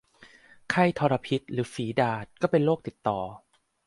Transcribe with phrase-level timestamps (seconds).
[0.69, 3.19] ไข้ทรพิษ หรือฝีดาษ ก็เป็นโรคติดต่อ